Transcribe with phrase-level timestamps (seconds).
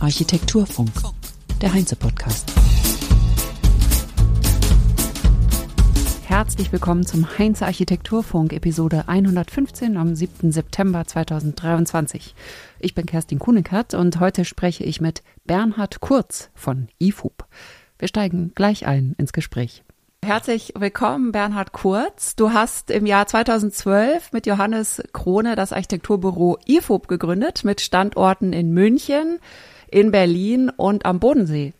[0.00, 0.90] Architekturfunk,
[1.60, 2.50] der Heinze-Podcast.
[6.24, 10.50] Herzlich willkommen zum Heinze Architekturfunk, Episode 115 am 7.
[10.50, 12.34] September 2023.
[12.78, 17.44] Ich bin Kerstin Kuhnekert und heute spreche ich mit Bernhard Kurz von IFUB.
[17.98, 19.84] Wir steigen gleich ein ins Gespräch.
[20.28, 22.36] Herzlich willkommen, Bernhard Kurz.
[22.36, 28.74] Du hast im Jahr 2012 mit Johannes Krone das Architekturbüro IFOB gegründet mit Standorten in
[28.74, 29.38] München,
[29.90, 31.72] in Berlin und am Bodensee.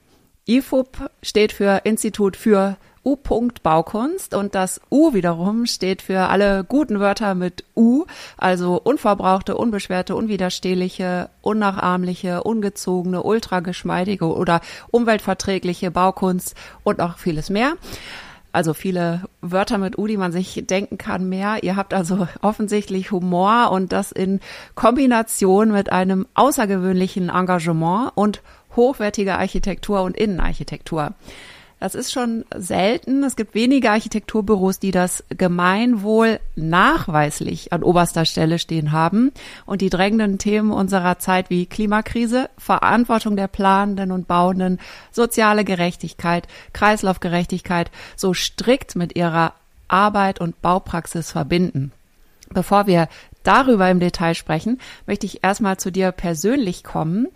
[0.47, 3.17] IFOB steht für Institut für U.
[3.63, 8.07] Baukunst und das U wiederum steht für alle guten Wörter mit U,
[8.39, 17.75] also unverbrauchte, unbeschwerte, unwiderstehliche, unnachahmliche, ungezogene, ultrageschmeidige oder umweltverträgliche Baukunst und noch vieles mehr.
[18.51, 21.63] Also viele Wörter mit U, die man sich denken kann, mehr.
[21.63, 24.41] Ihr habt also offensichtlich Humor und das in
[24.75, 28.43] Kombination mit einem außergewöhnlichen Engagement und
[28.75, 31.15] hochwertiger Architektur und Innenarchitektur.
[31.81, 33.23] Das ist schon selten.
[33.23, 39.31] Es gibt wenige Architekturbüros, die das Gemeinwohl nachweislich an oberster Stelle stehen haben
[39.65, 44.81] und die drängenden Themen unserer Zeit wie Klimakrise, Verantwortung der Planenden und Bauenden,
[45.13, 49.55] soziale Gerechtigkeit, Kreislaufgerechtigkeit so strikt mit ihrer
[49.87, 51.93] Arbeit und Baupraxis verbinden.
[52.51, 53.09] Bevor wir
[53.45, 57.29] darüber im Detail sprechen, möchte ich erstmal zu dir persönlich kommen.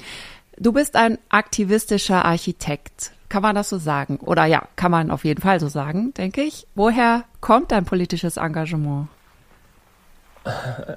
[0.58, 3.12] Du bist ein aktivistischer Architekt.
[3.32, 4.18] Kann man das so sagen?
[4.18, 6.66] Oder ja, kann man auf jeden Fall so sagen, denke ich.
[6.74, 9.08] Woher kommt dein politisches Engagement?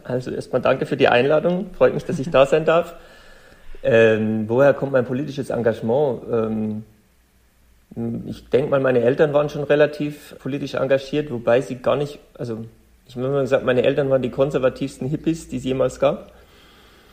[0.03, 1.69] Also erstmal danke für die Einladung.
[1.77, 2.95] Freut mich, dass ich da sein darf.
[3.83, 6.23] Ähm, woher kommt mein politisches Engagement?
[6.29, 6.83] Ähm,
[8.25, 12.65] ich denke mal, meine Eltern waren schon relativ politisch engagiert, wobei sie gar nicht, also
[13.07, 16.33] ich habe immer gesagt, meine Eltern waren die konservativsten Hippies, die es jemals gab.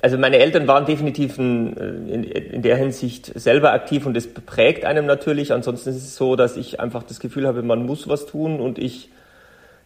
[0.03, 1.77] Also meine Eltern waren definitiv in,
[2.09, 5.53] in, der Hinsicht selber aktiv und das prägt einem natürlich.
[5.53, 8.79] Ansonsten ist es so, dass ich einfach das Gefühl habe, man muss was tun und
[8.79, 9.11] ich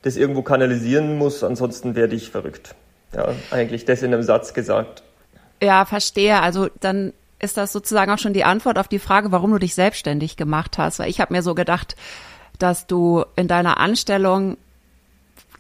[0.01, 2.75] das irgendwo kanalisieren muss, ansonsten werde ich verrückt.
[3.15, 5.03] Ja, eigentlich das in einem Satz gesagt.
[5.63, 6.41] Ja, verstehe.
[6.41, 9.75] Also dann ist das sozusagen auch schon die Antwort auf die Frage, warum du dich
[9.75, 10.99] selbstständig gemacht hast.
[10.99, 11.97] Weil ich habe mir so gedacht,
[12.59, 14.57] dass du in deiner Anstellung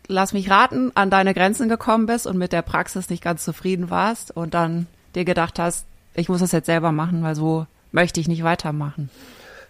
[0.08, 3.90] lass mich raten, an deine Grenzen gekommen bist und mit der Praxis nicht ganz zufrieden
[3.90, 8.20] warst und dann dir gedacht hast, ich muss das jetzt selber machen, weil so möchte
[8.20, 9.10] ich nicht weitermachen?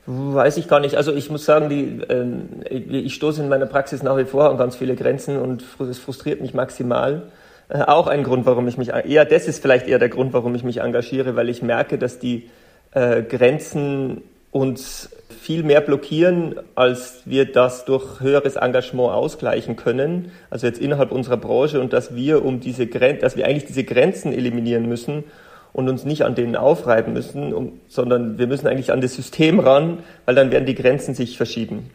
[0.07, 0.97] Weiß ich gar nicht.
[0.97, 4.57] Also ich muss sagen, die, äh, ich stoße in meiner Praxis nach wie vor an
[4.57, 7.25] ganz viele Grenzen und es frustriert mich maximal.
[7.69, 10.55] Äh, auch ein Grund, warum ich mich, eher das ist vielleicht eher der Grund, warum
[10.55, 12.49] ich mich engagiere, weil ich merke, dass die
[12.93, 20.33] äh, Grenzen uns viel mehr blockieren, als wir das durch höheres Engagement ausgleichen können.
[20.51, 23.85] Also jetzt innerhalb unserer Branche und dass wir um diese Grenzen, dass wir eigentlich diese
[23.85, 25.25] Grenzen eliminieren müssen
[25.73, 29.61] und uns nicht an denen aufreiben müssen, um, sondern wir müssen eigentlich an das System
[29.61, 31.91] ran, weil dann werden die Grenzen sich verschieben.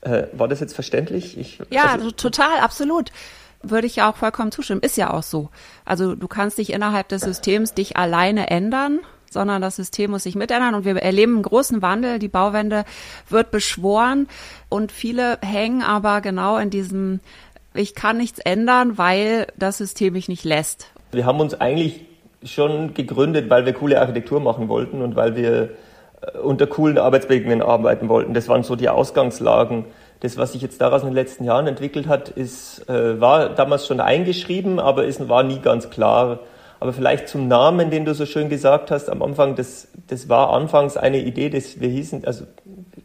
[0.00, 1.38] Äh, war das jetzt verständlich?
[1.38, 3.12] Ich, ja, also, total, absolut
[3.62, 4.80] würde ich ja auch vollkommen zustimmen.
[4.80, 5.48] Ist ja auch so.
[5.84, 9.00] Also du kannst dich innerhalb des Systems dich alleine ändern
[9.30, 12.18] sondern das System muss sich mitändern und wir erleben einen großen Wandel.
[12.18, 12.84] Die Bauwende
[13.28, 14.28] wird beschworen
[14.68, 17.20] und viele hängen aber genau in diesem,
[17.74, 20.90] ich kann nichts ändern, weil das System mich nicht lässt.
[21.12, 22.06] Wir haben uns eigentlich
[22.44, 25.70] schon gegründet, weil wir coole Architektur machen wollten und weil wir
[26.20, 28.34] äh, unter coolen Arbeitsbedingungen arbeiten wollten.
[28.34, 29.84] Das waren so die Ausgangslagen.
[30.20, 33.86] Das, was sich jetzt daraus in den letzten Jahren entwickelt hat, ist, äh, war damals
[33.86, 36.40] schon eingeschrieben, aber es war nie ganz klar,
[36.80, 40.50] aber vielleicht zum Namen, den du so schön gesagt hast am Anfang, das, das war
[40.50, 42.44] anfangs eine Idee, dass wir hießen, also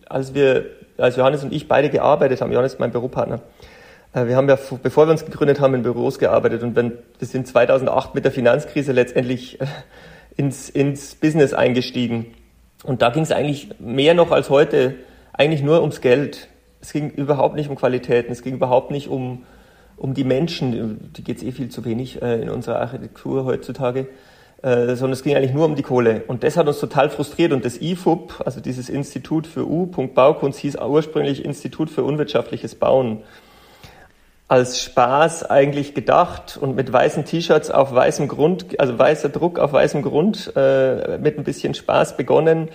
[0.08, 0.66] als wir,
[0.98, 3.42] als Johannes und ich beide gearbeitet haben, Johannes ist mein Büropartner,
[4.14, 7.48] äh, wir haben ja, bevor wir uns gegründet haben, in Büros gearbeitet und wir sind
[7.48, 9.66] 2008 mit der Finanzkrise letztendlich äh,
[10.36, 12.28] ins, ins Business eingestiegen.
[12.84, 14.96] Und da ging es eigentlich mehr noch als heute
[15.34, 16.50] eigentlich nur ums Geld.
[16.82, 19.44] Es ging überhaupt nicht um Qualitäten, es ging überhaupt nicht um,
[20.02, 24.08] um die Menschen, die geht es eh viel zu wenig äh, in unserer Architektur heutzutage,
[24.64, 26.24] äh, sondern es ging eigentlich nur um die Kohle.
[26.26, 27.54] Und das hat uns total frustriert.
[27.54, 29.86] Und das IFUB, also dieses Institut für U.
[29.86, 33.22] Baukunst, hieß ursprünglich Institut für unwirtschaftliches Bauen.
[34.48, 39.72] Als Spaß eigentlich gedacht und mit weißen T-Shirts auf weißem Grund, also weißer Druck auf
[39.72, 42.70] weißem Grund, äh, mit ein bisschen Spaß begonnen,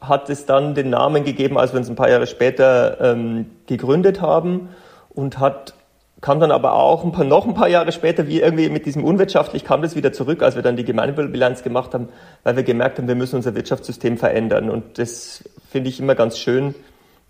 [0.00, 4.20] hat es dann den Namen gegeben, als wir uns ein paar Jahre später ähm, gegründet
[4.20, 4.68] haben
[5.10, 5.74] und hat
[6.20, 9.04] kam dann aber auch ein paar, noch ein paar Jahre später, wie irgendwie mit diesem
[9.04, 12.08] unwirtschaftlich kam das wieder zurück, als wir dann die Gemeinwohlbilanz gemacht haben,
[12.42, 14.68] weil wir gemerkt haben, wir müssen unser Wirtschaftssystem verändern.
[14.68, 16.74] Und das finde ich immer ganz schön,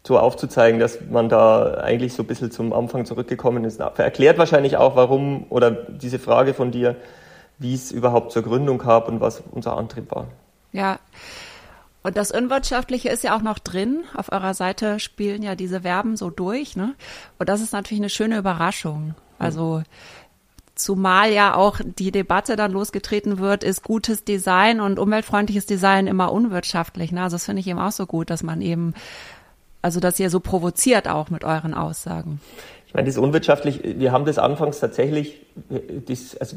[0.06, 3.80] so aufzuzeigen, dass man da eigentlich so ein bisschen zum Anfang zurückgekommen ist.
[3.80, 6.96] Erklärt wahrscheinlich auch, warum, oder diese Frage von dir,
[7.58, 10.28] wie es überhaupt zur Gründung kam und was unser Antrieb war.
[10.72, 10.98] Ja.
[12.02, 14.04] Und das Unwirtschaftliche ist ja auch noch drin.
[14.14, 16.94] Auf eurer Seite spielen ja diese Verben so durch, ne?
[17.38, 19.14] Und das ist natürlich eine schöne Überraschung.
[19.38, 19.82] Also,
[20.74, 26.32] zumal ja auch die Debatte dann losgetreten wird, ist gutes Design und umweltfreundliches Design immer
[26.32, 27.22] unwirtschaftlich, ne?
[27.22, 28.94] Also, das finde ich eben auch so gut, dass man eben,
[29.82, 32.40] also, dass ihr so provoziert auch mit euren Aussagen.
[32.86, 33.80] Ich meine, das ist unwirtschaftlich.
[33.82, 35.44] Wir haben das anfangs tatsächlich,
[36.06, 36.56] das, also,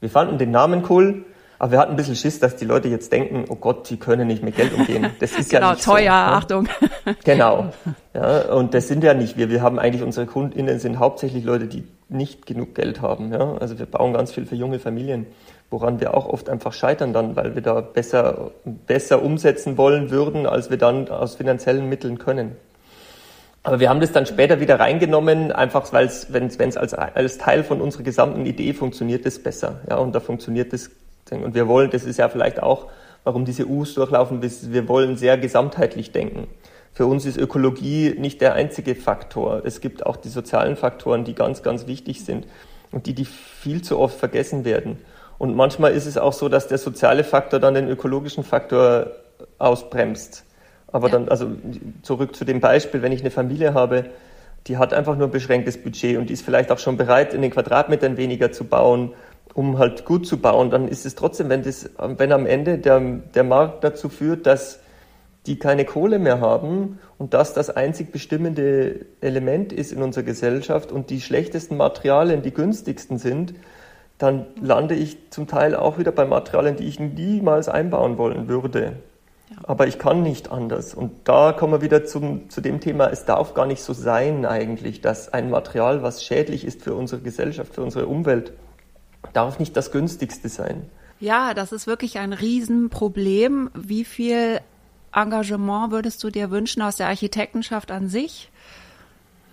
[0.00, 1.24] wir fanden den Namen cool
[1.58, 4.26] aber wir hatten ein bisschen Schiss, dass die Leute jetzt denken, oh Gott, die können
[4.26, 5.10] nicht mit Geld umgehen.
[5.20, 6.12] Das ist genau, ja nicht teuer, so, ne?
[6.12, 6.68] Achtung.
[7.24, 7.72] Genau.
[8.14, 9.50] Ja, und das sind ja nicht wir.
[9.50, 13.30] Wir haben eigentlich unsere KundInnen sind hauptsächlich Leute, die nicht genug Geld haben.
[13.30, 13.58] Ja?
[13.60, 15.26] Also wir bauen ganz viel für junge Familien,
[15.68, 20.46] woran wir auch oft einfach scheitern dann, weil wir da besser, besser umsetzen wollen würden,
[20.46, 22.56] als wir dann aus finanziellen Mitteln können.
[23.62, 27.36] Aber wir haben das dann später wieder reingenommen, einfach weil es, wenn es als, als
[27.36, 29.80] Teil von unserer gesamten Idee funktioniert, es besser.
[29.90, 30.90] Ja, und da funktioniert es
[31.30, 32.86] und wir wollen, das ist ja vielleicht auch,
[33.24, 36.46] warum diese U's durchlaufen, wir wollen sehr gesamtheitlich denken.
[36.92, 39.62] Für uns ist Ökologie nicht der einzige Faktor.
[39.64, 42.46] Es gibt auch die sozialen Faktoren, die ganz, ganz wichtig sind
[42.90, 44.98] und die, die viel zu oft vergessen werden.
[45.38, 49.10] Und manchmal ist es auch so, dass der soziale Faktor dann den ökologischen Faktor
[49.58, 50.44] ausbremst.
[50.90, 51.48] Aber dann, also
[52.02, 54.06] zurück zu dem Beispiel, wenn ich eine Familie habe,
[54.66, 57.42] die hat einfach nur ein beschränktes Budget und die ist vielleicht auch schon bereit, in
[57.42, 59.12] den Quadratmetern weniger zu bauen
[59.56, 63.00] um halt gut zu bauen, dann ist es trotzdem, wenn, das, wenn am Ende der,
[63.00, 64.80] der Markt dazu führt, dass
[65.46, 70.92] die keine Kohle mehr haben und das das einzig bestimmende Element ist in unserer Gesellschaft
[70.92, 73.54] und die schlechtesten Materialien die günstigsten sind,
[74.18, 78.96] dann lande ich zum Teil auch wieder bei Materialien, die ich niemals einbauen wollen würde.
[79.48, 79.56] Ja.
[79.62, 80.92] Aber ich kann nicht anders.
[80.92, 84.44] Und da kommen wir wieder zum, zu dem Thema, es darf gar nicht so sein
[84.44, 88.52] eigentlich, dass ein Material, was schädlich ist für unsere Gesellschaft, für unsere Umwelt,
[89.32, 90.82] darf nicht das günstigste sein.
[91.18, 93.70] Ja, das ist wirklich ein Riesenproblem.
[93.74, 94.60] Wie viel
[95.12, 98.50] Engagement würdest du dir wünschen aus der Architektenschaft an sich?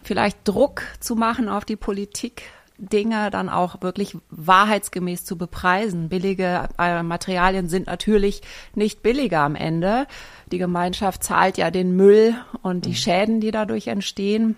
[0.03, 2.43] Vielleicht Druck zu machen auf die Politik,
[2.77, 6.09] Dinge dann auch wirklich wahrheitsgemäß zu bepreisen.
[6.09, 8.41] Billige äh, Materialien sind natürlich
[8.75, 10.07] nicht billiger am Ende.
[10.51, 12.95] Die Gemeinschaft zahlt ja den Müll und die mhm.
[12.95, 14.57] Schäden, die dadurch entstehen.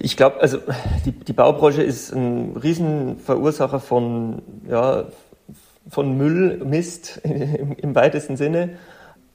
[0.00, 0.58] Ich glaube, also
[1.04, 5.06] die, die Baubranche ist ein Riesenverursacher von, ja,
[5.90, 8.70] von Müll, Mist im, im weitesten Sinne.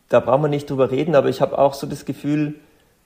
[0.09, 2.55] Da brauchen wir nicht drüber reden, aber ich habe auch so das Gefühl,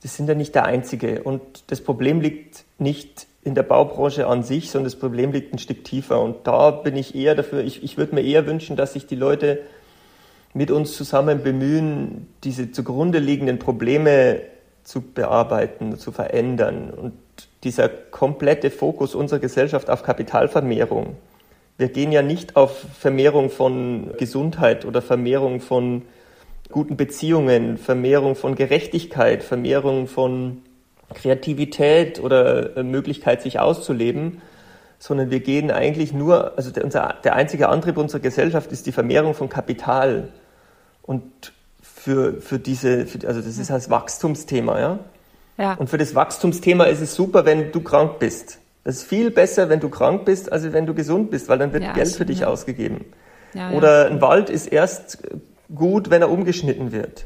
[0.04, 1.24] das sind ja nicht der Einzige.
[1.24, 5.58] Und das Problem liegt nicht in der Baubranche an sich, sondern das Problem liegt ein
[5.58, 6.22] Stück tiefer.
[6.22, 9.16] Und da bin ich eher dafür, ich, ich würde mir eher wünschen, dass sich die
[9.16, 9.62] Leute
[10.54, 14.42] mit uns zusammen bemühen, diese zugrunde liegenden Probleme
[14.84, 16.92] zu bearbeiten, zu verändern.
[16.92, 17.14] Und
[17.64, 21.16] dieser komplette Fokus unserer Gesellschaft auf Kapitalvermehrung.
[21.78, 26.04] Wir gehen ja nicht auf Vermehrung von Gesundheit oder Vermehrung von
[26.72, 30.64] guten Beziehungen, Vermehrung von Gerechtigkeit, Vermehrung von
[31.14, 34.42] Kreativität oder äh, Möglichkeit, sich auszuleben,
[35.00, 38.92] sondern wir gehen eigentlich nur, also der, unser, der einzige Antrieb unserer Gesellschaft ist die
[38.92, 40.30] Vermehrung von Kapital.
[41.04, 41.24] Und
[41.82, 45.00] für, für diese, für, also das ist als Wachstumsthema, ja.
[45.58, 45.74] Ja.
[45.74, 48.60] Und für das Wachstumsthema ist es super, wenn du krank bist.
[48.84, 51.74] Das ist viel besser, wenn du krank bist, als wenn du gesund bist, weil dann
[51.74, 52.48] wird ja, Geld für dich ja.
[52.48, 53.06] ausgegeben.
[53.74, 55.20] Oder ein Wald ist erst
[55.74, 57.26] gut, wenn er umgeschnitten wird.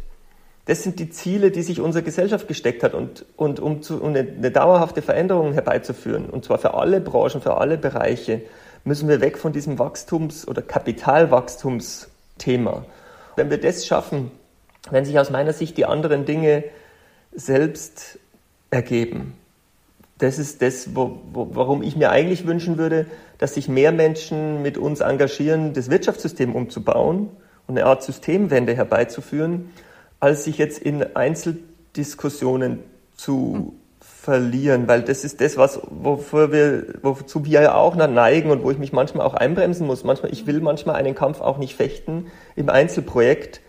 [0.66, 4.10] Das sind die Ziele, die sich unsere Gesellschaft gesteckt hat und, und um, zu, um
[4.10, 8.42] eine, eine dauerhafte Veränderung herbeizuführen, und zwar für alle Branchen, für alle Bereiche,
[8.84, 12.86] müssen wir weg von diesem Wachstums- oder Kapitalwachstumsthema.
[13.36, 14.32] Wenn wir das schaffen,
[14.90, 16.64] wenn sich aus meiner Sicht die anderen Dinge
[17.34, 18.20] selbst
[18.72, 19.36] ergeben.
[20.18, 24.62] Das ist das, wo, wo, warum ich mir eigentlich wünschen würde, dass sich mehr Menschen
[24.62, 27.30] mit uns engagieren, das Wirtschaftssystem umzubauen
[27.68, 29.72] und eine Art Systemwende herbeizuführen,
[30.20, 32.80] als sich jetzt in Einzeldiskussionen
[33.16, 38.64] zu verlieren, weil das ist das, was, wofür wir, wozu wir ja auch neigen und
[38.64, 40.04] wo ich mich manchmal auch einbremsen muss.
[40.04, 43.62] Manchmal, ich will manchmal einen Kampf auch nicht fechten im Einzelprojekt,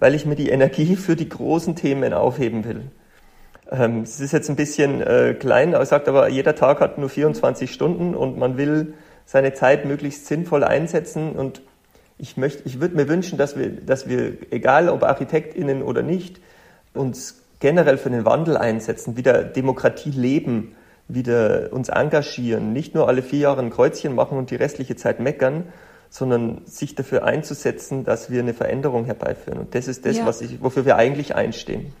[0.00, 2.82] weil ich mir die Energie für die großen Themen aufheben will.
[3.70, 7.08] Ähm, es ist jetzt ein bisschen äh, klein, aber sagt aber, jeder Tag hat nur
[7.08, 8.94] 24 Stunden und man will
[9.26, 11.62] seine Zeit möglichst sinnvoll einsetzen und
[12.18, 16.40] ich möchte, ich würde mir wünschen, dass wir, dass wir, egal ob ArchitektInnen oder nicht,
[16.92, 20.74] uns generell für den Wandel einsetzen, wieder Demokratie leben,
[21.08, 25.20] wieder uns engagieren, nicht nur alle vier Jahre ein Kreuzchen machen und die restliche Zeit
[25.20, 25.64] meckern,
[26.10, 29.60] sondern sich dafür einzusetzen, dass wir eine Veränderung herbeiführen.
[29.60, 30.26] Und das ist das, ja.
[30.26, 31.92] was ich, wofür wir eigentlich einstehen.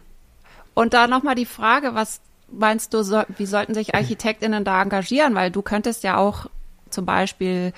[0.74, 5.34] Und da nochmal die Frage, was meinst du, so, wie sollten sich ArchitektInnen da engagieren?
[5.34, 6.46] Weil du könntest ja auch
[6.90, 7.72] zum Beispiel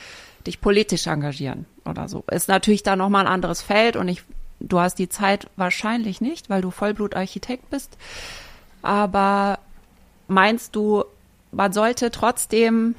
[0.46, 2.24] dich politisch engagieren oder so.
[2.30, 4.22] Ist natürlich da nochmal ein anderes Feld und ich,
[4.60, 7.96] du hast die Zeit wahrscheinlich nicht, weil du Vollblutarchitekt bist.
[8.82, 9.58] Aber
[10.28, 11.04] meinst du,
[11.52, 12.94] man sollte trotzdem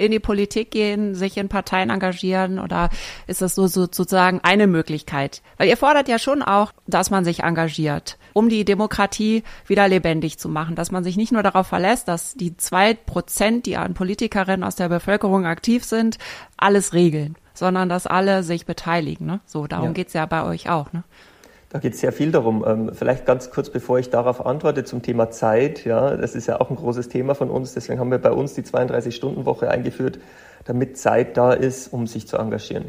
[0.00, 2.88] in die Politik gehen, sich in Parteien engagieren oder
[3.26, 5.42] ist das so, so sozusagen eine Möglichkeit?
[5.58, 10.38] Weil ihr fordert ja schon auch, dass man sich engagiert, um die Demokratie wieder lebendig
[10.38, 13.94] zu machen, dass man sich nicht nur darauf verlässt, dass die zwei Prozent, die an
[13.94, 16.18] Politikerinnen aus der Bevölkerung aktiv sind,
[16.56, 19.26] alles regeln, sondern dass alle sich beteiligen.
[19.26, 19.40] Ne?
[19.44, 19.92] So, darum ja.
[19.92, 20.92] geht's ja bei euch auch.
[20.92, 21.04] Ne?
[21.70, 22.64] Da geht es sehr viel darum.
[22.66, 25.84] Ähm, vielleicht ganz kurz, bevor ich darauf antworte, zum Thema Zeit.
[25.84, 27.74] Ja, das ist ja auch ein großes Thema von uns.
[27.74, 30.18] Deswegen haben wir bei uns die 32-Stunden-Woche eingeführt,
[30.64, 32.86] damit Zeit da ist, um sich zu engagieren.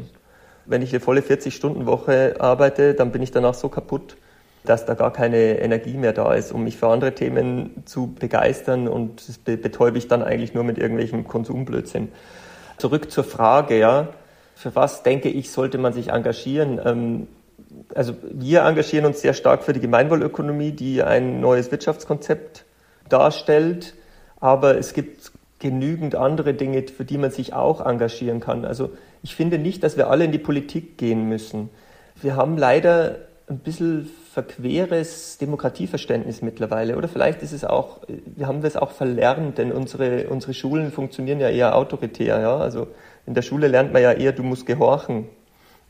[0.66, 4.16] Wenn ich eine volle 40-Stunden-Woche arbeite, dann bin ich danach so kaputt,
[4.64, 8.88] dass da gar keine Energie mehr da ist, um mich für andere Themen zu begeistern.
[8.88, 12.08] Und das betäube ich dann eigentlich nur mit irgendwelchem Konsumblödsinn.
[12.78, 14.08] Zurück zur Frage, ja.
[14.56, 17.28] Für was, denke ich, sollte man sich engagieren?
[17.94, 22.64] Also wir engagieren uns sehr stark für die Gemeinwohlökonomie, die ein neues Wirtschaftskonzept
[23.08, 23.94] darstellt.
[24.40, 28.64] Aber es gibt genügend andere Dinge, für die man sich auch engagieren kann.
[28.64, 28.90] Also
[29.22, 31.70] ich finde nicht, dass wir alle in die Politik gehen müssen.
[32.20, 36.96] Wir haben leider ein bisschen verqueres Demokratieverständnis mittlerweile.
[36.96, 41.38] Oder vielleicht ist es auch, wir haben das auch verlernt, denn unsere, unsere Schulen funktionieren
[41.38, 42.40] ja eher autoritär.
[42.40, 42.56] Ja?
[42.56, 42.88] Also
[43.26, 45.26] in der Schule lernt man ja eher, du musst gehorchen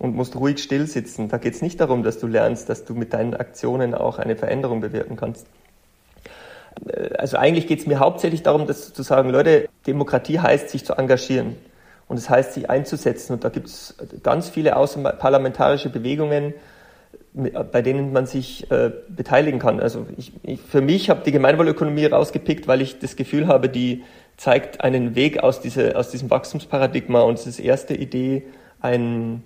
[0.03, 1.29] und musst ruhig still sitzen.
[1.29, 4.35] Da geht es nicht darum, dass du lernst, dass du mit deinen Aktionen auch eine
[4.35, 5.47] Veränderung bewirken kannst.
[6.89, 10.85] Äh, also eigentlich geht es mir hauptsächlich darum, dass zu sagen, Leute, Demokratie heißt, sich
[10.85, 11.57] zu engagieren.
[12.09, 13.35] Und es heißt, sich einzusetzen.
[13.35, 13.95] Und da gibt es
[14.25, 16.53] ganz viele außerparlamentarische Bewegungen,
[17.33, 19.79] bei denen man sich äh, beteiligen kann.
[19.79, 24.03] Also ich, ich, für mich habe die Gemeinwohlökonomie rausgepickt, weil ich das Gefühl habe, die
[24.37, 27.21] zeigt einen Weg aus, diese, aus diesem Wachstumsparadigma.
[27.21, 28.43] Und es ist erste Idee,
[28.81, 29.45] ein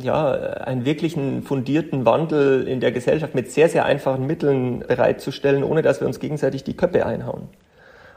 [0.00, 5.82] ja, einen wirklichen fundierten Wandel in der Gesellschaft mit sehr, sehr einfachen Mitteln bereitzustellen, ohne
[5.82, 7.48] dass wir uns gegenseitig die Köpfe einhauen.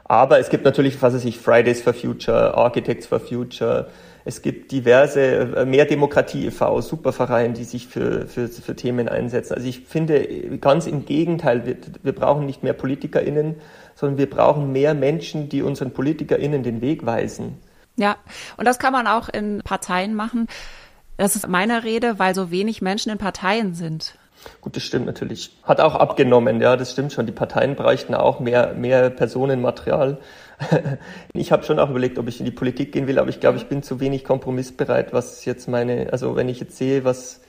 [0.04, 3.88] Aber es gibt natürlich, was weiß ich, Fridays for Future, Architects for Future,
[4.28, 9.54] es gibt diverse, äh, mehr Demokratie e.V., Supervereine, die sich für, für, für Themen einsetzen.
[9.54, 13.54] Also ich finde ganz im Gegenteil, wir, wir brauchen nicht mehr PolitikerInnen,
[13.94, 17.58] sondern wir brauchen mehr Menschen, die unseren PolitikerInnen den Weg weisen.
[17.94, 18.16] Ja,
[18.56, 20.48] und das kann man auch in Parteien machen.
[21.16, 24.16] Das ist meine Rede, weil so wenig Menschen in Parteien sind.
[24.60, 25.50] Gut, das stimmt natürlich.
[25.62, 27.26] Hat auch abgenommen, ja, das stimmt schon.
[27.26, 30.18] Die Parteien bräuchten auch mehr, mehr Personenmaterial.
[31.32, 33.58] ich habe schon auch überlegt, ob ich in die Politik gehen will, aber ich glaube,
[33.58, 37.40] ich bin zu wenig kompromissbereit, was jetzt meine, also wenn ich jetzt sehe, was,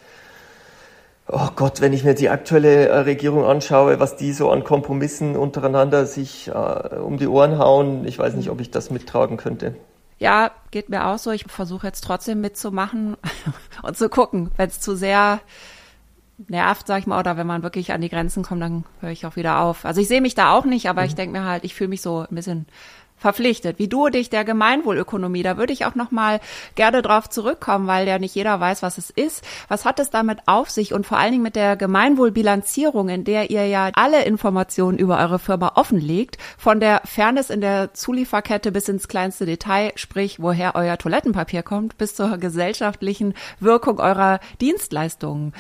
[1.28, 5.36] oh Gott, wenn ich mir die aktuelle äh, Regierung anschaue, was die so an Kompromissen
[5.36, 9.76] untereinander sich äh, um die Ohren hauen, ich weiß nicht, ob ich das mittragen könnte.
[10.20, 11.32] Ja, geht mir auch so.
[11.32, 13.18] Ich versuche jetzt trotzdem mitzumachen
[13.84, 14.52] und zu gucken.
[14.58, 15.42] Wenn es zu sehr
[16.48, 19.26] nervt, sag ich mal, oder wenn man wirklich an die Grenzen kommt, dann höre ich
[19.26, 19.86] auch wieder auf.
[19.86, 21.08] Also ich sehe mich da auch nicht, aber mhm.
[21.08, 22.68] ich denke mir halt, ich fühle mich so ein bisschen
[23.18, 25.44] verpflichtet, wie du dich der Gemeinwohlökonomie.
[25.44, 26.40] Da würde ich auch noch mal
[26.76, 29.44] gerne drauf zurückkommen, weil ja nicht jeder weiß, was es ist.
[29.68, 33.50] Was hat es damit auf sich und vor allen Dingen mit der Gemeinwohlbilanzierung, in der
[33.50, 38.88] ihr ja alle Informationen über eure Firma offenlegt, von der Fairness in der Zulieferkette bis
[38.88, 45.54] ins kleinste Detail, sprich woher euer Toilettenpapier kommt, bis zur gesellschaftlichen Wirkung eurer Dienstleistungen.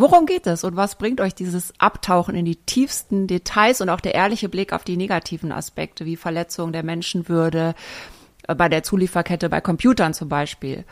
[0.00, 3.98] Worum geht es und was bringt euch dieses Abtauchen in die tiefsten Details und auch
[3.98, 7.74] der ehrliche Blick auf die negativen Aspekte wie Verletzung der Menschenwürde
[8.46, 10.84] äh, bei der Zulieferkette bei Computern zum Beispiel?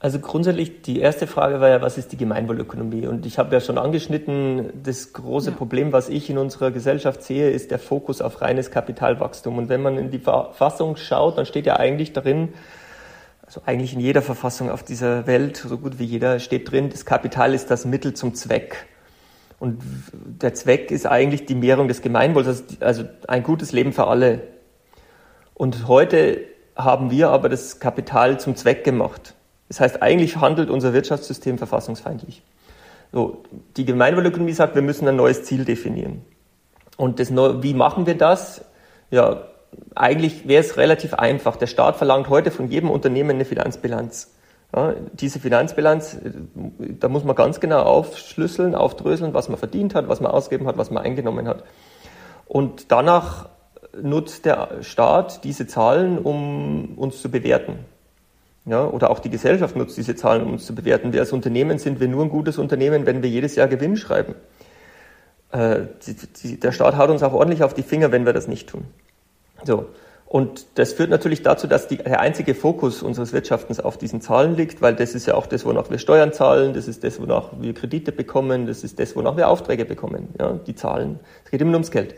[0.00, 3.06] Also grundsätzlich, die erste Frage war ja, was ist die Gemeinwohlökonomie?
[3.06, 5.56] Und ich habe ja schon angeschnitten, das große ja.
[5.56, 9.58] Problem, was ich in unserer Gesellschaft sehe, ist der Fokus auf reines Kapitalwachstum.
[9.58, 12.48] Und wenn man in die Verfassung schaut, dann steht ja eigentlich darin,
[13.50, 17.04] also eigentlich in jeder Verfassung auf dieser Welt, so gut wie jeder, steht drin, das
[17.04, 18.86] Kapital ist das Mittel zum Zweck.
[19.58, 24.42] Und der Zweck ist eigentlich die Mehrung des Gemeinwohls, also ein gutes Leben für alle.
[25.54, 26.42] Und heute
[26.76, 29.34] haben wir aber das Kapital zum Zweck gemacht.
[29.66, 32.44] Das heißt, eigentlich handelt unser Wirtschaftssystem verfassungsfeindlich.
[33.10, 33.42] So,
[33.76, 36.24] die Gemeinwohlökonomie sagt, wir müssen ein neues Ziel definieren.
[36.96, 38.64] Und das, wie machen wir das?
[39.10, 39.42] Ja,
[39.94, 41.56] eigentlich wäre es relativ einfach.
[41.56, 44.32] Der Staat verlangt heute von jedem Unternehmen eine Finanzbilanz.
[44.74, 46.18] Ja, diese Finanzbilanz,
[46.78, 50.78] da muss man ganz genau aufschlüsseln, aufdröseln, was man verdient hat, was man ausgegeben hat,
[50.78, 51.64] was man eingenommen hat.
[52.46, 53.48] Und danach
[54.00, 57.80] nutzt der Staat diese Zahlen, um uns zu bewerten.
[58.66, 61.12] Ja, oder auch die Gesellschaft nutzt diese Zahlen, um uns zu bewerten.
[61.12, 64.34] Wir als Unternehmen sind wir nur ein gutes Unternehmen, wenn wir jedes Jahr Gewinn schreiben.
[65.50, 68.46] Äh, die, die, der Staat haut uns auch ordentlich auf die Finger, wenn wir das
[68.46, 68.84] nicht tun.
[69.64, 69.86] So.
[70.26, 74.54] Und das führt natürlich dazu, dass die, der einzige Fokus unseres Wirtschaftens auf diesen Zahlen
[74.54, 77.48] liegt, weil das ist ja auch das, wonach wir Steuern zahlen, das ist das, wonach
[77.58, 81.18] wir Kredite bekommen, das ist das, wonach wir Aufträge bekommen, ja, die Zahlen.
[81.44, 82.14] Es geht immer ums Geld.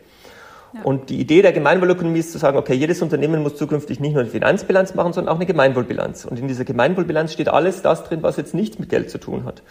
[0.74, 0.82] Ja.
[0.82, 4.20] Und die Idee der Gemeinwohlökonomie ist zu sagen, okay, jedes Unternehmen muss zukünftig nicht nur
[4.20, 6.26] eine Finanzbilanz machen, sondern auch eine Gemeinwohlbilanz.
[6.26, 9.46] Und in dieser Gemeinwohlbilanz steht alles das drin, was jetzt nichts mit Geld zu tun
[9.46, 9.62] hat.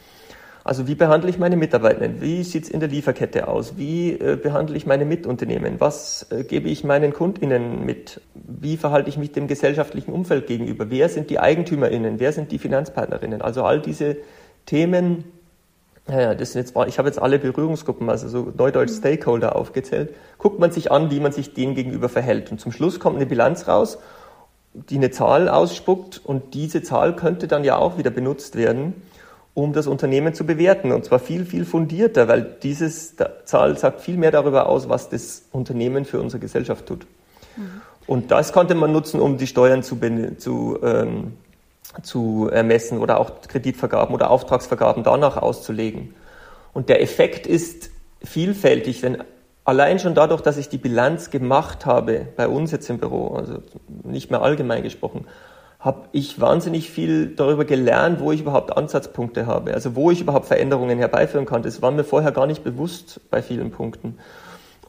[0.63, 2.21] Also wie behandle ich meine Mitarbeitenden?
[2.21, 3.77] Wie sieht es in der Lieferkette aus?
[3.77, 5.79] Wie äh, behandle ich meine Mitunternehmen?
[5.79, 8.21] Was äh, gebe ich meinen Kundinnen mit?
[8.35, 10.91] Wie verhalte ich mich dem gesellschaftlichen Umfeld gegenüber?
[10.91, 12.19] Wer sind die Eigentümerinnen?
[12.19, 13.41] Wer sind die Finanzpartnerinnen?
[13.41, 14.17] Also all diese
[14.67, 15.23] Themen,
[16.07, 18.97] naja, das sind jetzt, ich habe jetzt alle Berührungsgruppen, also so Neudeutsch mhm.
[18.97, 22.51] Stakeholder aufgezählt, guckt man sich an, wie man sich denen gegenüber verhält.
[22.51, 23.97] Und zum Schluss kommt eine Bilanz raus,
[24.73, 28.93] die eine Zahl ausspuckt und diese Zahl könnte dann ja auch wieder benutzt werden
[29.53, 30.91] um das Unternehmen zu bewerten.
[30.91, 33.15] Und zwar viel, viel fundierter, weil dieses
[33.45, 37.05] Zahl sagt viel mehr darüber aus, was das Unternehmen für unsere Gesellschaft tut.
[37.57, 37.81] Mhm.
[38.07, 39.99] Und das konnte man nutzen, um die Steuern zu,
[40.37, 41.33] zu, ähm,
[42.01, 46.13] zu ermessen oder auch Kreditvergaben oder Auftragsvergaben danach auszulegen.
[46.73, 47.89] Und der Effekt ist
[48.23, 49.23] vielfältig, denn
[49.65, 53.61] allein schon dadurch, dass ich die Bilanz gemacht habe, bei uns jetzt im Büro, also
[54.03, 55.25] nicht mehr allgemein gesprochen,
[55.81, 60.45] habe ich wahnsinnig viel darüber gelernt, wo ich überhaupt Ansatzpunkte habe, also wo ich überhaupt
[60.45, 61.63] Veränderungen herbeiführen kann.
[61.63, 64.19] Das war mir vorher gar nicht bewusst bei vielen Punkten.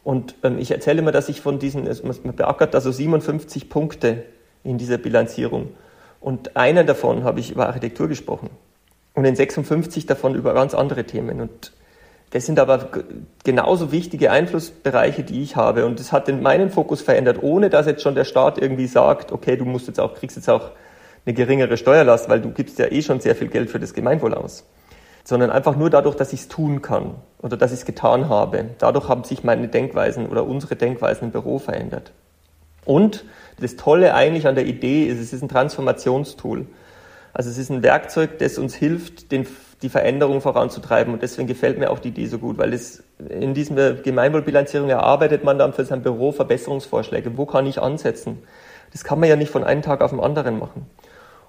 [0.05, 4.25] Und ähm, ich erzähle immer, dass ich von diesen, man beackert also 57 Punkte
[4.65, 5.69] in dieser Bilanzierung.
[6.21, 8.51] Und einen davon habe ich über Architektur gesprochen.
[9.15, 11.41] Und in 56 davon über ganz andere Themen.
[11.41, 11.73] Und
[12.33, 12.89] das sind aber
[13.45, 15.85] genauso wichtige Einflussbereiche, die ich habe.
[15.85, 19.57] Und das hat meinen Fokus verändert, ohne dass jetzt schon der Staat irgendwie sagt, okay,
[19.57, 20.71] du musst jetzt auch, kriegst jetzt auch
[21.27, 24.33] eine geringere Steuerlast, weil du gibst ja eh schon sehr viel Geld für das Gemeinwohl
[24.33, 24.65] aus.
[25.25, 28.65] Sondern einfach nur dadurch, dass ich es tun kann oder dass ich es getan habe.
[28.79, 32.12] Dadurch haben sich meine Denkweisen oder unsere Denkweisen im Büro verändert.
[32.87, 33.27] Und
[33.61, 36.67] das Tolle eigentlich an der Idee ist, es ist ein Transformationstool.
[37.35, 39.47] Also es ist ein Werkzeug, das uns hilft, den
[39.83, 41.12] die Veränderung voranzutreiben.
[41.12, 45.45] Und deswegen gefällt mir auch die Idee so gut, weil es in dieser Gemeinwohlbilanzierung erarbeitet
[45.45, 47.37] man dann für sein Büro Verbesserungsvorschläge.
[47.37, 48.43] Wo kann ich ansetzen?
[48.93, 50.87] Das kann man ja nicht von einem Tag auf den anderen machen.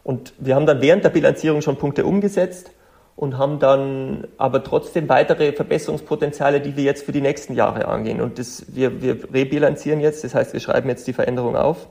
[0.04, 2.72] Und wir haben dann während der Bilanzierung schon Punkte umgesetzt
[3.16, 8.20] und haben dann aber trotzdem weitere Verbesserungspotenziale, die wir jetzt für die nächsten Jahre angehen.
[8.22, 11.88] Und das, wir, wir rebilanzieren jetzt, das heißt, wir schreiben jetzt die Veränderung auf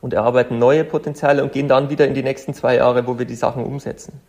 [0.00, 3.26] und erarbeiten neue Potenziale und gehen dann wieder in die nächsten zwei Jahre, wo wir
[3.26, 4.20] die Sachen umsetzen.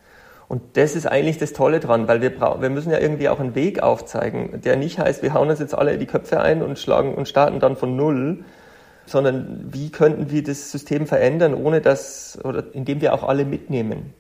[0.47, 3.55] Und das ist eigentlich das Tolle dran, weil wir, wir müssen ja irgendwie auch einen
[3.55, 7.15] Weg aufzeigen, der nicht heißt, wir hauen uns jetzt alle die Köpfe ein und schlagen
[7.15, 8.43] und starten dann von Null,
[9.07, 14.13] sondern wie könnten wir das System verändern, ohne dass, oder indem wir auch alle mitnehmen.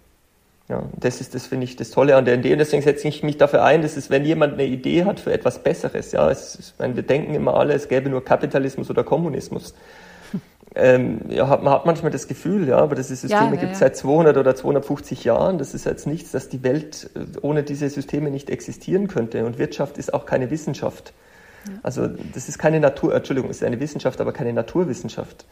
[0.67, 2.53] Ja, das ist das, finde ich, das Tolle an der Idee.
[2.53, 5.31] Und deswegen setze ich mich dafür ein, dass es, wenn jemand eine Idee hat für
[5.31, 9.03] etwas Besseres, ja, es, ich meine, wir denken immer alle, es gäbe nur Kapitalismus oder
[9.03, 9.75] Kommunismus
[10.75, 13.73] ähm, ja, hat, man hat manchmal das Gefühl, ja, aber diese Systeme ja, ja, gibt
[13.73, 15.57] es seit 200 oder 250 Jahren.
[15.57, 19.45] Das ist jetzt nichts, dass die Welt äh, ohne diese Systeme nicht existieren könnte.
[19.45, 21.13] Und Wirtschaft ist auch keine Wissenschaft.
[21.67, 21.73] Ja.
[21.81, 25.45] Also das ist keine Natur, Entschuldigung, es ist eine Wissenschaft, aber keine Naturwissenschaft.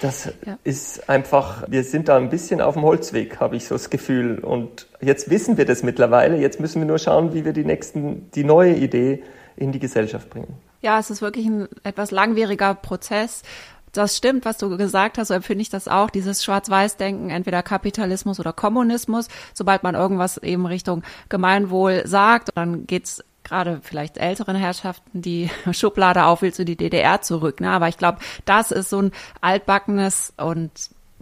[0.00, 0.32] Das
[0.64, 4.38] ist einfach, wir sind da ein bisschen auf dem Holzweg, habe ich so das Gefühl.
[4.38, 6.38] Und jetzt wissen wir das mittlerweile.
[6.38, 9.22] Jetzt müssen wir nur schauen, wie wir die nächsten, die neue Idee
[9.56, 10.54] in die Gesellschaft bringen.
[10.80, 13.42] Ja, es ist wirklich ein etwas langwieriger Prozess
[13.92, 18.38] das stimmt, was du gesagt hast, so empfinde ich das auch, dieses Schwarz-Weiß-Denken, entweder Kapitalismus
[18.38, 19.28] oder Kommunismus.
[19.54, 26.24] Sobald man irgendwas eben Richtung Gemeinwohl sagt, dann geht's gerade vielleicht älteren Herrschaften die Schublade
[26.24, 27.60] auf, willst du die DDR zurück.
[27.60, 27.70] Ne?
[27.70, 30.70] Aber ich glaube, das ist so ein altbackenes und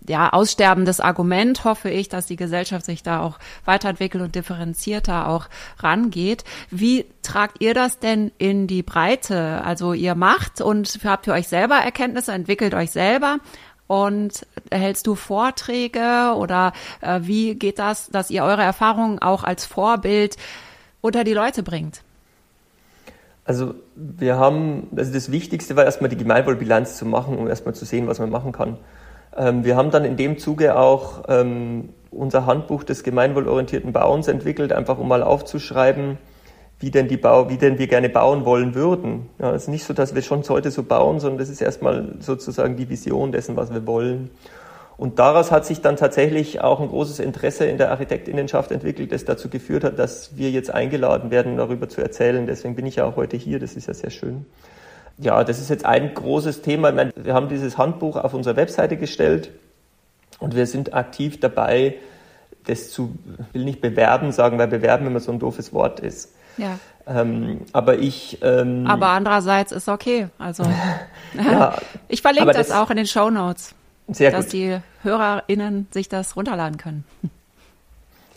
[0.09, 5.49] ja, aussterbendes Argument, hoffe ich, dass die Gesellschaft sich da auch weiterentwickelt und differenzierter auch
[5.79, 6.45] rangeht.
[6.71, 9.63] Wie tragt ihr das denn in die Breite?
[9.65, 13.39] Also ihr macht und habt ihr euch selber Erkenntnisse, entwickelt euch selber
[13.87, 19.65] und hältst du Vorträge oder äh, wie geht das, dass ihr eure Erfahrungen auch als
[19.65, 20.37] Vorbild
[21.01, 22.03] unter die Leute bringt?
[23.45, 27.87] Also wir haben, also das Wichtigste war erstmal die Gemeinwohlbilanz zu machen, um erstmal zu
[27.87, 28.77] sehen, was man machen kann.
[29.37, 34.73] Ähm, wir haben dann in dem Zuge auch ähm, unser Handbuch des gemeinwohlorientierten Bauens entwickelt,
[34.73, 36.19] einfach um mal aufzuschreiben,
[36.81, 39.29] wie denn die Bau, wie denn wir gerne bauen wollen würden.
[39.39, 42.15] Ja, es ist nicht so, dass wir schon heute so bauen, sondern das ist erstmal
[42.21, 44.31] sozusagen die Vision dessen, was wir wollen.
[44.97, 49.25] Und daraus hat sich dann tatsächlich auch ein großes Interesse in der Architektinnenschaft entwickelt, das
[49.25, 52.47] dazu geführt hat, dass wir jetzt eingeladen werden, darüber zu erzählen.
[52.47, 53.61] Deswegen bin ich ja auch heute hier.
[53.61, 54.45] Das ist ja sehr schön.
[55.19, 56.93] Ja, das ist jetzt ein großes Thema.
[56.93, 59.51] Meine, wir haben dieses Handbuch auf unsere Webseite gestellt
[60.39, 61.97] und wir sind aktiv dabei,
[62.67, 63.17] das zu,
[63.53, 66.33] will nicht bewerben sagen, weil bewerben immer so ein doofes Wort ist.
[66.57, 66.79] Ja.
[67.07, 68.39] Ähm, aber ich.
[68.43, 70.29] Ähm, aber andererseits ist okay.
[70.39, 70.65] Also
[71.35, 71.77] ja,
[72.09, 73.75] ich verlinke das, das, auch in den Show Notes,
[74.07, 74.53] dass gut.
[74.53, 77.05] die HörerInnen sich das runterladen können.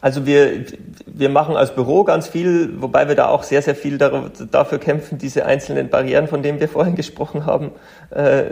[0.02, 0.66] Also wir,
[1.06, 5.20] wir machen als Büro ganz viel, wobei wir da auch sehr, sehr viel dafür kämpfen,
[5.20, 7.72] diese einzelnen Barrieren, von denen wir vorhin gesprochen haben,
[8.10, 8.46] äh,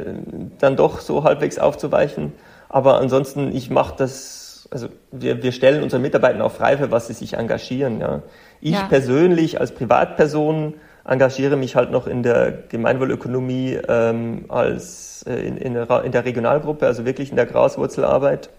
[0.59, 2.33] dann doch so halbwegs aufzuweichen.
[2.69, 7.07] Aber ansonsten, ich mache das, also wir, wir stellen unsere Mitarbeiter auch frei, für was
[7.07, 7.99] sie sich engagieren.
[7.99, 8.21] Ja.
[8.62, 8.85] Ich ja.
[8.88, 15.75] persönlich als Privatperson engagiere mich halt noch in der Gemeinwohlökonomie ähm, als äh, in, in,
[15.75, 18.51] in der Regionalgruppe, also wirklich in der Graswurzelarbeit.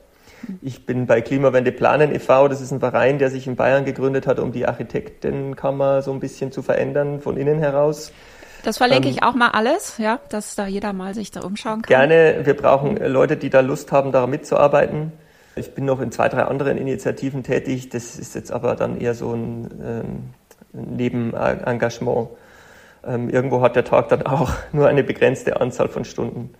[0.62, 4.26] Ich bin bei Klimawende Planen e.V., das ist ein Verein, der sich in Bayern gegründet
[4.26, 8.12] hat, um die Architektenkammer so ein bisschen zu verändern von innen heraus.
[8.62, 11.82] Das verlinke ähm, ich auch mal alles, ja, dass da jeder mal sich da umschauen
[11.82, 12.08] kann.
[12.08, 15.12] Gerne, wir brauchen Leute, die da Lust haben, daran mitzuarbeiten.
[15.56, 17.88] Ich bin noch in zwei, drei anderen Initiativen tätig.
[17.88, 20.34] Das ist jetzt aber dann eher so ein ähm,
[20.72, 22.28] Nebenengagement.
[23.04, 26.54] Ähm, irgendwo hat der Tag dann auch nur eine begrenzte Anzahl von Stunden.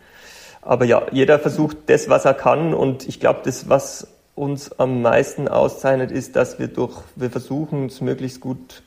[0.63, 2.75] Aber ja, jeder versucht das, was er kann.
[2.75, 7.87] Und ich glaube, das, was uns am meisten auszeichnet, ist, dass wir durch, wir versuchen,
[7.87, 8.83] es möglichst gut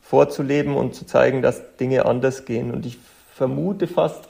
[0.00, 2.72] vorzuleben und zu zeigen, dass Dinge anders gehen.
[2.72, 2.98] Und ich
[3.32, 4.28] vermute fast,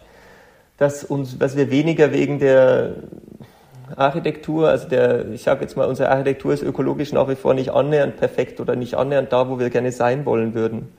[0.76, 2.94] dass uns, dass wir weniger wegen der
[3.96, 7.70] Architektur, also der, ich sage jetzt mal, unsere Architektur ist ökologisch nach wie vor nicht
[7.70, 10.92] annähernd perfekt oder nicht annähernd da, wo wir gerne sein wollen würden.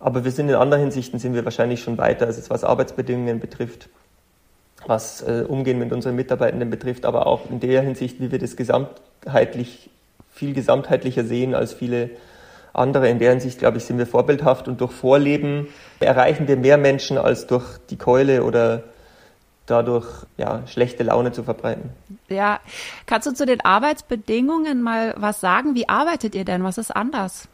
[0.00, 3.88] Aber wir sind in anderen Hinsichten sind wir wahrscheinlich schon weiter, also was Arbeitsbedingungen betrifft,
[4.86, 8.56] was äh, Umgehen mit unseren Mitarbeitenden betrifft, aber auch in der Hinsicht, wie wir das
[8.56, 9.90] gesamtheitlich,
[10.30, 12.10] viel gesamtheitlicher sehen als viele
[12.72, 13.08] andere.
[13.08, 15.68] In der Hinsicht, glaube ich, sind wir vorbildhaft und durch Vorleben
[16.00, 18.84] erreichen wir mehr Menschen als durch die Keule oder
[19.66, 21.90] dadurch ja, schlechte Laune zu verbreiten.
[22.28, 22.60] Ja,
[23.06, 25.74] kannst du zu den Arbeitsbedingungen mal was sagen?
[25.74, 26.64] Wie arbeitet ihr denn?
[26.64, 27.48] Was ist anders?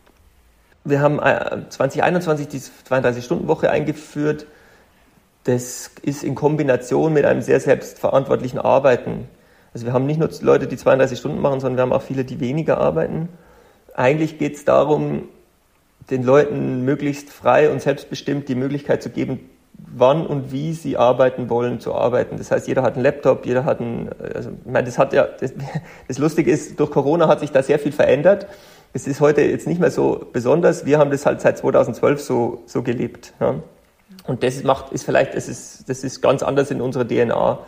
[0.85, 4.47] Wir haben 2021 äh, die 32-Stunden-Woche eingeführt.
[5.45, 9.29] Das ist in Kombination mit einem sehr selbstverantwortlichen Arbeiten.
[9.75, 12.25] Also wir haben nicht nur Leute, die 32 Stunden machen, sondern wir haben auch viele,
[12.25, 13.29] die weniger arbeiten.
[13.95, 15.29] Eigentlich geht es darum,
[16.11, 21.51] den Leuten möglichst frei und selbstbestimmt die Möglichkeit zu geben, wann und wie sie arbeiten
[21.51, 22.37] wollen, zu arbeiten.
[22.37, 25.27] Das heißt, jeder hat einen Laptop, jeder hat einen, also ich meine, das hat ja,
[25.41, 25.53] das,
[26.09, 28.47] das Lustige ist, durch Corona hat sich da sehr viel verändert.
[28.93, 30.87] Es ist heute jetzt nicht mehr so besonders.
[30.87, 33.33] Wir haben das halt seit 2012 so, so gelebt.
[33.41, 33.57] Ja.
[34.27, 37.59] Und das macht, ist vielleicht, das ist, das ist ganz anders in unserer DNA.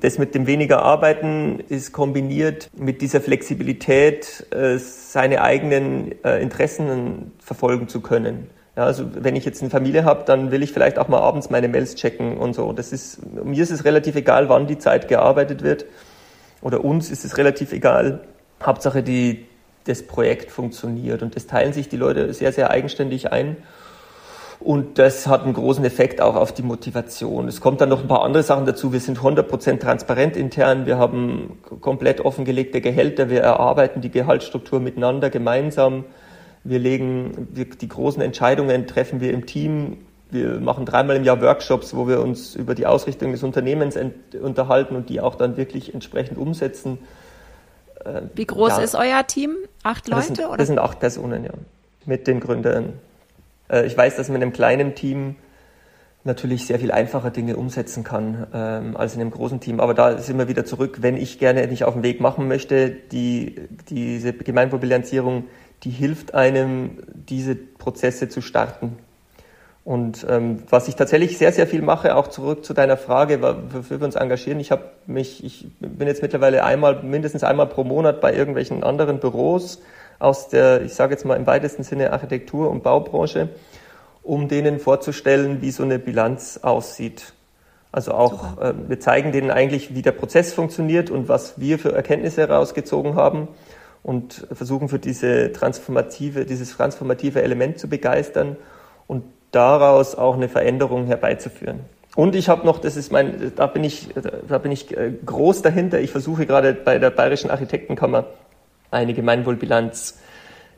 [0.00, 7.32] Das mit dem weniger Arbeiten ist kombiniert mit dieser Flexibilität, äh, seine eigenen äh, Interessen
[7.40, 8.48] verfolgen zu können.
[8.76, 11.50] Ja, also wenn ich jetzt eine Familie habe, dann will ich vielleicht auch mal abends
[11.50, 12.72] meine Mails checken und so.
[12.72, 15.84] Das ist, mir ist es relativ egal, wann die Zeit gearbeitet wird.
[16.60, 18.20] Oder uns ist es relativ egal.
[18.62, 19.46] Hauptsache, die,
[19.82, 21.22] das Projekt funktioniert.
[21.22, 23.56] Und das teilen sich die Leute sehr, sehr eigenständig ein.
[24.60, 27.46] Und das hat einen großen Effekt auch auf die Motivation.
[27.46, 28.92] Es kommt dann noch ein paar andere Sachen dazu.
[28.92, 30.84] Wir sind 100% transparent intern.
[30.84, 33.30] Wir haben komplett offengelegte Gehälter.
[33.30, 36.04] Wir erarbeiten die Gehaltsstruktur miteinander gemeinsam.
[36.64, 39.98] Wir legen wir, die großen Entscheidungen treffen wir im Team.
[40.30, 43.96] Wir machen dreimal im Jahr Workshops, wo wir uns über die Ausrichtung des Unternehmens
[44.42, 46.98] unterhalten und die auch dann wirklich entsprechend umsetzen.
[48.04, 49.56] Äh, Wie groß ja, ist euer Team?
[49.84, 50.16] Acht Leute?
[50.18, 50.56] Das sind, oder?
[50.56, 51.52] das sind acht Personen, ja.
[52.04, 52.94] Mit den Gründern.
[53.70, 55.36] Äh, ich weiß, dass man in einem kleinen Team
[56.24, 59.80] natürlich sehr viel einfacher Dinge umsetzen kann ähm, als in einem großen Team.
[59.80, 62.90] Aber da sind wir wieder zurück, wenn ich gerne nicht auf den Weg machen möchte,
[62.90, 63.54] die,
[63.88, 65.44] diese Gemeinwohlbilanzierung
[65.84, 68.98] die hilft einem, diese Prozesse zu starten.
[69.84, 74.00] Und ähm, was ich tatsächlich sehr, sehr viel mache, auch zurück zu deiner Frage, wofür
[74.00, 74.60] wir uns engagieren.
[74.60, 79.18] Ich habe mich, ich bin jetzt mittlerweile einmal, mindestens einmal pro Monat bei irgendwelchen anderen
[79.18, 79.80] Büros
[80.18, 83.48] aus der, ich sage jetzt mal im weitesten Sinne Architektur- und Baubranche,
[84.22, 87.32] um denen vorzustellen, wie so eine Bilanz aussieht.
[87.92, 91.92] Also auch, äh, wir zeigen denen eigentlich, wie der Prozess funktioniert und was wir für
[91.92, 93.48] Erkenntnisse herausgezogen haben
[94.02, 98.56] und versuchen für diese transformative, dieses transformative Element zu begeistern
[99.06, 101.80] und daraus auch eine Veränderung herbeizuführen.
[102.14, 104.08] Und ich habe noch, das ist mein, da bin ich,
[104.48, 106.00] da bin ich äh, groß dahinter.
[106.00, 108.26] Ich versuche gerade bei der Bayerischen Architektenkammer
[108.90, 110.18] eine Gemeinwohlbilanz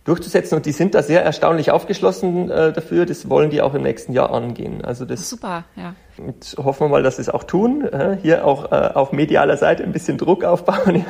[0.05, 0.57] durchzusetzen.
[0.57, 3.07] Und die sind da sehr erstaunlich aufgeschlossen äh, dafür.
[3.07, 4.85] Das wollen die auch im nächsten Jahr angehen.
[4.85, 5.94] Also das super, ja.
[6.16, 7.87] Und hoffen wir mal, dass sie es auch tun.
[7.87, 11.05] Äh, hier auch äh, auf medialer Seite ein bisschen Druck aufbauen.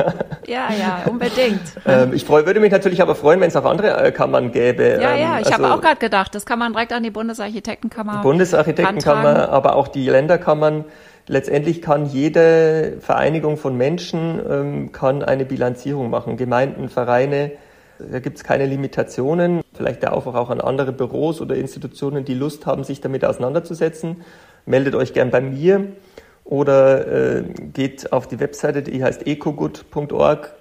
[0.46, 1.60] Ja, ja, ja unbedingt.
[1.86, 4.98] ähm, ich freu, würde mich natürlich aber freuen, wenn es auch andere äh, Kammern gäbe.
[5.00, 7.10] Ja, ja, ähm, ich also, habe auch gerade gedacht, das kann man direkt an die
[7.10, 8.18] Bundesarchitektenkammer.
[8.18, 10.84] Die Bundesarchitektenkammer, aber auch die Länderkammern.
[11.30, 16.36] Letztendlich kann jede Vereinigung von Menschen ähm, kann eine Bilanzierung machen.
[16.36, 17.52] Gemeinden, Vereine,
[18.10, 19.60] Da gibt es keine Limitationen.
[19.72, 24.24] Vielleicht der Aufruf auch an andere Büros oder Institutionen, die Lust haben, sich damit auseinanderzusetzen.
[24.66, 25.92] Meldet euch gern bei mir
[26.42, 30.52] oder äh, geht auf die Webseite, die heißt ecogood.org.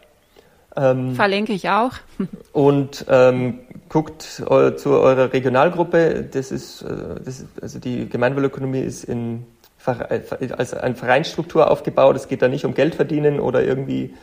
[0.75, 1.93] Ähm, Verlinke ich auch.
[2.53, 6.27] und ähm, guckt äh, zu eurer Regionalgruppe.
[6.31, 6.89] Das ist, äh,
[7.25, 9.47] das ist also die Gemeinwohlökonomie ist in
[9.85, 12.15] als eine Vereinsstruktur aufgebaut.
[12.15, 14.13] Es geht da nicht um Geld verdienen oder irgendwie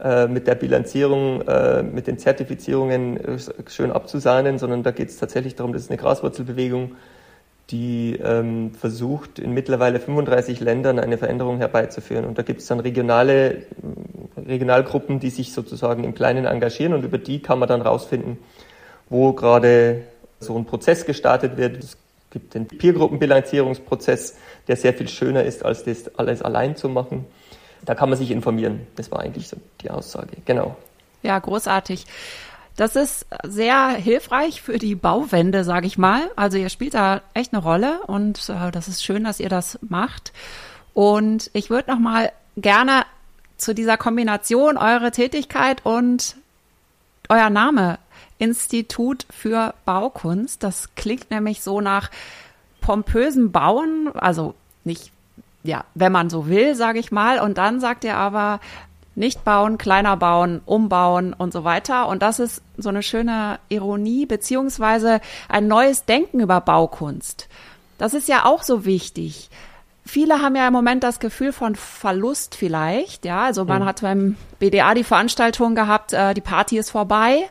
[0.00, 5.18] äh, mit der Bilanzierung, äh, mit den Zertifizierungen äh, schön abzusahnen, sondern da geht es
[5.18, 6.96] tatsächlich darum, das ist eine Graswurzelbewegung,
[7.70, 12.24] die ähm, versucht, in mittlerweile 35 Ländern eine Veränderung herbeizuführen.
[12.24, 13.62] Und da gibt es dann regionale
[14.36, 18.38] Regionalgruppen, die sich sozusagen im Kleinen engagieren und über die kann man dann rausfinden,
[19.08, 20.02] wo gerade
[20.40, 21.82] so ein Prozess gestartet wird.
[21.82, 21.96] Es
[22.30, 24.36] gibt den Peergruppenbilanzierungsprozess,
[24.68, 27.26] der sehr viel schöner ist, als das alles allein zu machen
[27.84, 28.86] da kann man sich informieren.
[28.96, 30.36] Das war eigentlich so die Aussage.
[30.44, 30.76] Genau.
[31.22, 32.06] Ja, großartig.
[32.76, 36.22] Das ist sehr hilfreich für die Bauwende, sage ich mal.
[36.34, 39.78] Also ihr spielt da echt eine Rolle und äh, das ist schön, dass ihr das
[39.82, 40.32] macht.
[40.92, 43.04] Und ich würde noch mal gerne
[43.56, 46.36] zu dieser Kombination eure Tätigkeit und
[47.28, 47.98] euer Name
[48.38, 50.62] Institut für Baukunst.
[50.62, 52.10] Das klingt nämlich so nach
[52.84, 55.10] pompösen Bauen, also nicht
[55.64, 57.40] ja, wenn man so will, sage ich mal.
[57.40, 58.60] Und dann sagt er aber,
[59.14, 62.08] nicht bauen, kleiner bauen, umbauen und so weiter.
[62.08, 67.48] Und das ist so eine schöne Ironie beziehungsweise ein neues Denken über Baukunst.
[67.96, 69.48] Das ist ja auch so wichtig.
[70.04, 73.24] Viele haben ja im Moment das Gefühl von Verlust vielleicht.
[73.24, 73.86] Ja, also man mhm.
[73.86, 77.48] hat beim BDA die Veranstaltung gehabt, äh, die Party ist vorbei.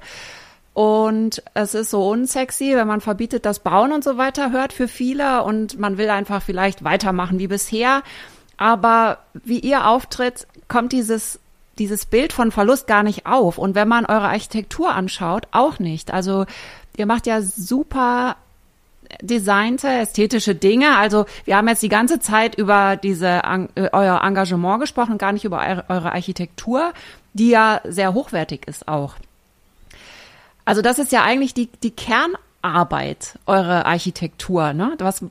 [0.74, 4.88] Und es ist so unsexy, wenn man verbietet das Bauen und so weiter hört für
[4.88, 8.02] viele und man will einfach vielleicht weitermachen wie bisher.
[8.58, 11.40] Aber wie ihr auftritt, kommt dieses,
[11.78, 13.60] dieses Bild von Verlust gar nicht auf.
[13.60, 16.12] Und wenn man eure Architektur anschaut, auch nicht.
[16.12, 16.46] Also
[16.98, 18.36] ihr macht ja super
[19.22, 20.98] designte, ästhetische Dinge.
[20.98, 23.42] Also wir haben jetzt die ganze Zeit über diese
[23.76, 26.94] äh, euer Engagement gesprochen, gar nicht über eure Architektur,
[27.34, 29.16] die ja sehr hochwertig ist auch.
[30.65, 34.95] Also das ist ja eigentlich die, die Kernarbeit eurer Architektur, ne?
[34.99, 35.26] Was,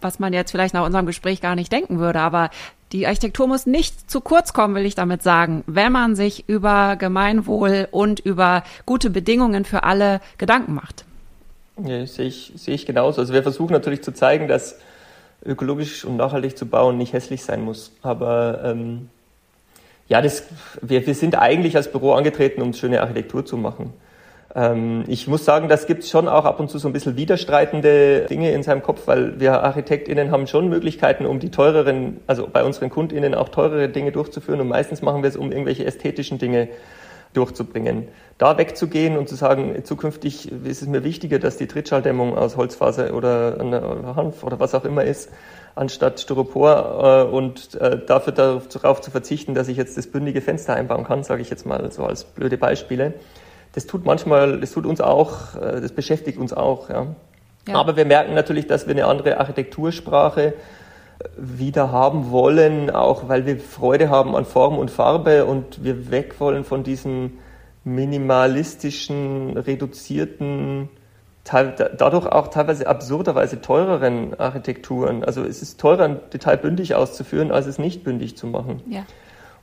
[0.00, 2.50] was man jetzt vielleicht nach unserem Gespräch gar nicht denken würde, aber
[2.92, 6.96] die Architektur muss nicht zu kurz kommen, will ich damit sagen, wenn man sich über
[6.96, 11.04] Gemeinwohl und über gute Bedingungen für alle Gedanken macht.
[11.82, 13.22] Ja, sehe ich, sehe ich genauso.
[13.22, 14.78] Also wir versuchen natürlich zu zeigen, dass
[15.44, 17.92] ökologisch und nachhaltig zu bauen nicht hässlich sein muss.
[18.02, 19.08] Aber ähm,
[20.06, 20.44] ja, das,
[20.82, 23.92] wir, wir sind eigentlich als Büro angetreten, um schöne Architektur zu machen.
[24.54, 28.26] Ähm, ich muss sagen, das gibt schon auch ab und zu so ein bisschen widerstreitende
[28.26, 32.64] Dinge in seinem Kopf, weil wir ArchitektInnen haben schon Möglichkeiten, um die teureren, also bei
[32.64, 36.68] unseren KundInnen auch teurere Dinge durchzuführen und meistens machen wir es, um irgendwelche ästhetischen Dinge
[37.32, 38.08] durchzubringen.
[38.36, 43.14] Da wegzugehen und zu sagen, zukünftig ist es mir wichtiger, dass die Trittschalldämmung aus Holzfaser
[43.14, 43.56] oder
[44.16, 45.30] Hanf oder was auch immer ist,
[45.74, 50.74] anstatt Styropor äh, und äh, dafür darauf zu verzichten, dass ich jetzt das bündige Fenster
[50.74, 53.14] einbauen kann, sage ich jetzt mal so als blöde Beispiele
[53.72, 56.90] das tut manchmal, das tut uns auch, äh, das beschäftigt uns auch.
[56.90, 57.06] Ja.
[57.66, 57.74] ja.
[57.74, 60.54] Aber wir merken natürlich, dass wir eine andere Architektursprache äh,
[61.36, 66.38] wieder haben wollen, auch weil wir Freude haben an Form und Farbe und wir weg
[66.38, 67.38] wollen von diesen
[67.84, 70.88] minimalistischen, reduzierten,
[71.44, 75.24] dadurch auch teilweise absurderweise teureren Architekturen.
[75.24, 78.80] Also es ist teurer, ein Detail bündig auszuführen, als es nicht bündig zu machen.
[78.88, 79.04] Ja.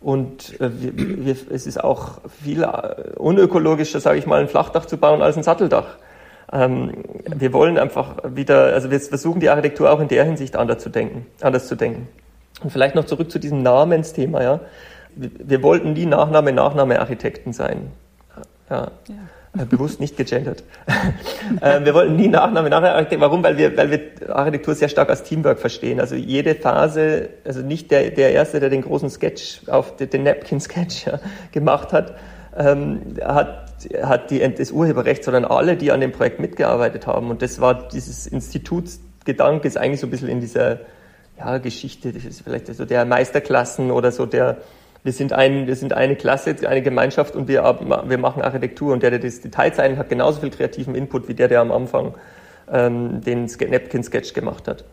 [0.01, 4.85] Und äh, wir, wir, es ist auch viel äh, unökologischer, sage ich mal, ein Flachdach
[4.85, 5.97] zu bauen als ein Satteldach.
[6.51, 10.81] Ähm, wir wollen einfach wieder, also wir versuchen die Architektur auch in der Hinsicht anders
[10.81, 12.07] zu denken, anders zu denken.
[12.63, 14.59] Und vielleicht noch zurück zu diesem Namensthema, ja.
[15.15, 17.91] Wir, wir wollten nie Nachname, Nachname Architekten sein.
[18.69, 18.91] Ja.
[19.07, 19.15] ja.
[19.57, 20.63] Äh, bewusst nicht gegendert.
[21.62, 23.21] äh, wir wollten nie Nachname Architektur.
[23.21, 23.43] Warum?
[23.43, 25.99] Weil wir, weil wir Architektur sehr stark als Teamwork verstehen.
[25.99, 31.07] Also jede Phase, also nicht der, der Erste, der den großen Sketch auf den Napkin-Sketch
[31.07, 31.19] ja,
[31.51, 32.15] gemacht hat,
[32.55, 37.31] ähm, hat, hat die, das Urheberrecht, sondern alle, die an dem Projekt mitgearbeitet haben.
[37.31, 40.81] Und das war dieses Institutsgedanke, ist eigentlich so ein bisschen in dieser
[41.39, 44.57] ja, Geschichte, das ist vielleicht so der Meisterklassen oder so der
[45.10, 49.02] wir sind, ein, wir sind eine Klasse, eine Gemeinschaft und wir, wir machen Architektur und
[49.02, 52.13] der, der das Detail zeichnet, hat genauso viel kreativen Input wie der, der am Anfang
[52.72, 54.86] ähm, den Napkin-Sketch gemacht hat.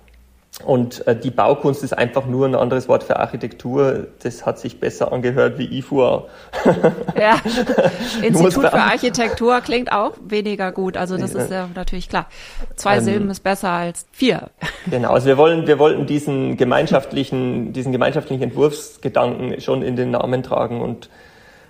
[0.65, 4.07] Und äh, die Baukunst ist einfach nur ein anderes Wort für Architektur.
[4.23, 6.25] Das hat sich besser angehört wie IFUA.
[7.21, 7.37] ja,
[8.23, 10.97] Institut für Architektur klingt auch weniger gut.
[10.97, 12.27] Also das ist ja natürlich klar.
[12.75, 14.51] Zwei ähm, Silben ist besser als vier.
[14.89, 20.45] Genau, also wir wollen, wir wollten diesen gemeinschaftlichen, diesen gemeinschaftlichen Entwurfsgedanken schon in den Namen
[20.45, 21.11] tragen und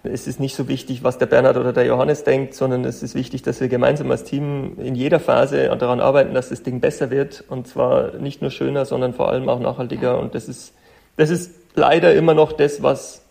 [0.07, 3.14] es ist nicht so wichtig, was der Bernhard oder der Johannes denkt, sondern es ist
[3.14, 7.11] wichtig, dass wir gemeinsam als Team in jeder Phase daran arbeiten, dass das Ding besser
[7.11, 7.45] wird.
[7.49, 10.19] Und zwar nicht nur schöner, sondern vor allem auch nachhaltiger.
[10.19, 10.75] Und das ist,
[11.16, 13.23] das ist leider immer noch das, was,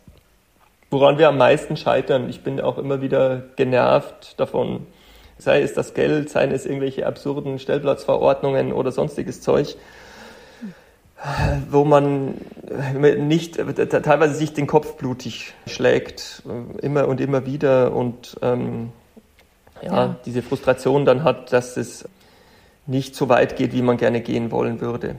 [0.89, 2.29] woran wir am meisten scheitern.
[2.29, 4.87] Ich bin auch immer wieder genervt davon.
[5.37, 9.75] Sei es das Geld, seien es irgendwelche absurden Stellplatzverordnungen oder sonstiges Zeug
[11.71, 12.35] wo man
[13.19, 16.43] nicht teilweise sich den Kopf blutig schlägt,
[16.81, 18.91] immer und immer wieder und ähm,
[19.81, 22.07] ja, ja, diese Frustration dann hat, dass es
[22.87, 25.15] nicht so weit geht, wie man gerne gehen wollen würde.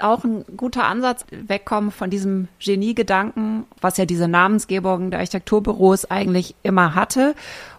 [0.00, 6.54] Auch ein guter Ansatz, wegkommen von diesem Geniegedanken, was ja diese Namensgebung der Architekturbüros eigentlich
[6.62, 7.34] immer hatte.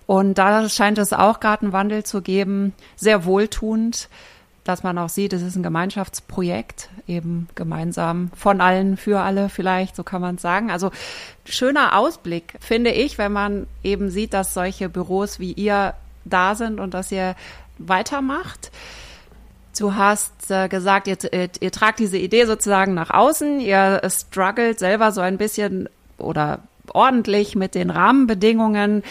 [0.06, 4.10] Und da scheint es auch gerade einen Wandel zu geben, sehr wohltuend
[4.70, 9.96] dass man auch sieht, es ist ein Gemeinschaftsprojekt, eben gemeinsam von allen für alle vielleicht,
[9.96, 10.70] so kann man es sagen.
[10.70, 10.92] Also
[11.44, 16.80] schöner Ausblick, finde ich, wenn man eben sieht, dass solche Büros wie ihr da sind
[16.80, 17.36] und dass ihr
[17.80, 18.72] weitermacht.
[19.78, 24.78] Du hast äh, gesagt, ihr, ihr, ihr tragt diese Idee sozusagen nach außen, ihr struggelt
[24.78, 26.60] selber so ein bisschen oder
[26.94, 29.04] ordentlich mit den Rahmenbedingungen,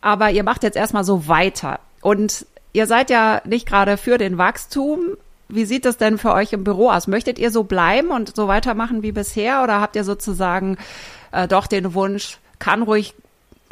[0.00, 1.78] aber ihr macht jetzt erstmal so weiter.
[2.00, 5.16] Und Ihr seid ja nicht gerade für den Wachstum.
[5.48, 7.06] Wie sieht das denn für euch im Büro aus?
[7.06, 10.76] Möchtet ihr so bleiben und so weitermachen wie bisher oder habt ihr sozusagen
[11.30, 13.14] äh, doch den Wunsch, kann ruhig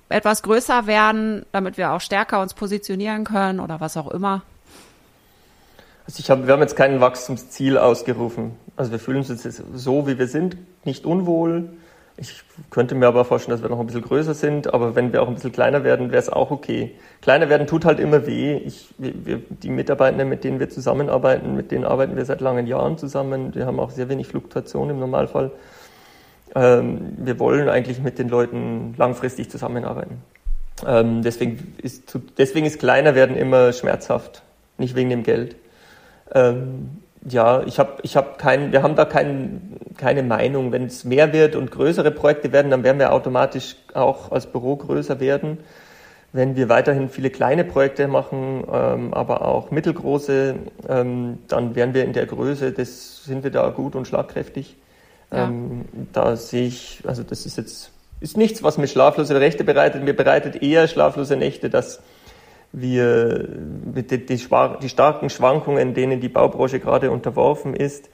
[0.08, 4.42] etwas größer werden, damit wir auch stärker uns positionieren können oder was auch immer?
[6.06, 8.52] Also ich hab, wir haben jetzt kein Wachstumsziel ausgerufen.
[8.76, 11.70] Also wir fühlen uns jetzt so, wie wir sind, nicht unwohl.
[12.16, 15.22] Ich könnte mir aber vorstellen, dass wir noch ein bisschen größer sind, aber wenn wir
[15.22, 16.94] auch ein bisschen kleiner werden, wäre es auch okay.
[17.22, 18.56] Kleiner werden tut halt immer weh.
[18.58, 22.98] Ich, wir, die Mitarbeitenden, mit denen wir zusammenarbeiten, mit denen arbeiten wir seit langen Jahren
[22.98, 23.54] zusammen.
[23.54, 25.52] Wir haben auch sehr wenig Fluktuation im Normalfall.
[26.54, 30.22] Ähm, wir wollen eigentlich mit den Leuten langfristig zusammenarbeiten.
[30.86, 34.42] Ähm, deswegen, ist, deswegen ist kleiner werden immer schmerzhaft,
[34.76, 35.56] nicht wegen dem Geld.
[36.34, 40.72] Ähm, ja, ich habe ich hab kein, wir haben da kein, keine Meinung.
[40.72, 44.76] Wenn es mehr wird und größere Projekte werden, dann werden wir automatisch auch als Büro
[44.76, 45.58] größer werden.
[46.32, 50.54] Wenn wir weiterhin viele kleine Projekte machen, ähm, aber auch mittelgroße,
[50.88, 54.76] ähm, dann werden wir in der Größe, das sind wir da gut und schlagkräftig.
[55.30, 55.44] Ja.
[55.44, 60.04] Ähm, da sehe ich, also das ist jetzt ist nichts, was mir schlaflose Rechte bereitet.
[60.04, 62.00] Mir bereitet eher schlaflose Nächte, dass
[62.72, 68.08] wir die, die, die starken Schwankungen, denen die Baubranche gerade unterworfen ist,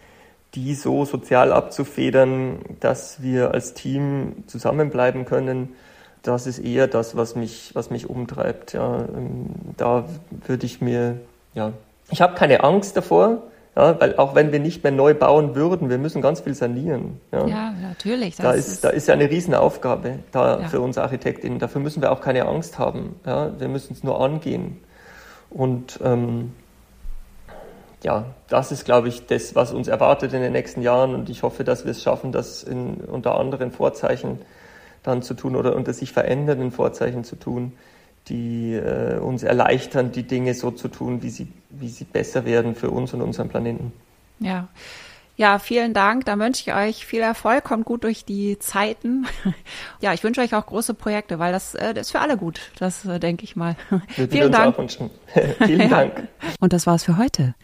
[0.55, 5.75] die so sozial abzufedern, dass wir als Team zusammenbleiben können,
[6.23, 8.73] das ist eher das, was mich, was mich umtreibt.
[8.73, 10.05] Ja, ähm, da
[10.47, 11.21] würde ich mir,
[11.55, 11.73] ja,
[12.11, 13.42] ich habe keine Angst davor,
[13.79, 17.21] ja, weil auch wenn wir nicht mehr neu bauen würden, wir müssen ganz viel sanieren.
[17.31, 18.35] Ja, ja natürlich.
[18.35, 20.69] da, ist, ist, da ist ja eine Riesenaufgabe da ja.
[20.69, 21.61] für uns Architektinnen.
[21.61, 23.21] Dafür müssen wir auch keine Angst haben.
[23.25, 24.79] Ja, wir müssen es nur angehen.
[25.49, 26.55] Und ähm,
[28.03, 31.14] ja, das ist, glaube ich, das, was uns erwartet in den nächsten Jahren.
[31.14, 34.41] Und ich hoffe, dass wir es schaffen, das in, unter anderen Vorzeichen
[35.05, 37.75] dann zu tun oder unter sich verändernden Vorzeichen zu tun
[38.29, 42.75] die äh, uns erleichtern, die Dinge so zu tun, wie sie, wie sie besser werden
[42.75, 43.93] für uns und unseren Planeten.
[44.41, 44.69] Ja.
[45.38, 46.25] Ja, vielen Dank.
[46.25, 47.62] Da wünsche ich euch viel Erfolg.
[47.62, 49.27] Kommt gut durch die Zeiten.
[50.01, 52.61] Ja, ich wünsche euch auch große Projekte, weil das, äh, das ist für alle gut.
[52.79, 53.77] Das äh, denke ich mal.
[54.17, 54.77] Wir vielen Dank.
[55.64, 56.29] vielen Dank.
[56.61, 57.55] Und das war's für heute.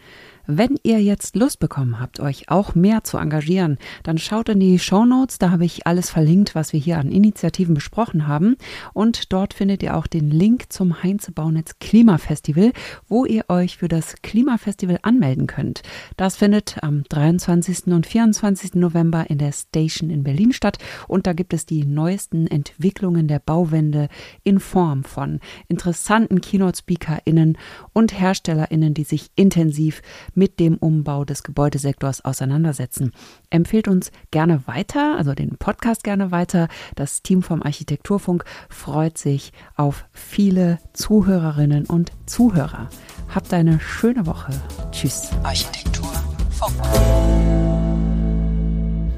[0.47, 4.77] Wenn ihr jetzt Lust bekommen habt, euch auch mehr zu engagieren, dann schaut in die
[4.77, 8.55] Show Notes, da habe ich alles verlinkt, was wir hier an Initiativen besprochen haben.
[8.93, 12.73] Und dort findet ihr auch den Link zum Heinze Baunetz Klimafestival,
[13.07, 15.81] wo ihr euch für das Klimafestival anmelden könnt.
[16.15, 17.87] Das findet am 23.
[17.87, 18.75] und 24.
[18.75, 20.77] November in der Station in Berlin statt
[21.07, 24.09] und da gibt es die neuesten Entwicklungen der Bauwende
[24.43, 27.57] in Form von interessanten Keynote-SpeakerInnen
[27.93, 30.01] und HerstellerInnen, die sich intensiv
[30.35, 33.11] mit dem Umbau des Gebäudesektors auseinandersetzen.
[33.49, 36.67] Empfehlt uns gerne weiter, also den Podcast gerne weiter.
[36.95, 42.89] Das Team vom Architekturfunk freut sich auf viele Zuhörerinnen und Zuhörer.
[43.33, 44.51] Habt eine schöne Woche.
[44.91, 45.31] Tschüss.
[45.43, 46.75] Architekturfunk.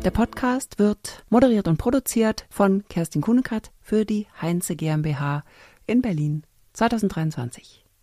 [0.03, 5.43] Der Podcast wird moderiert und produziert von Kerstin Kunekat für die Heinze GmbH
[5.85, 6.43] in Berlin
[6.73, 7.86] 2023.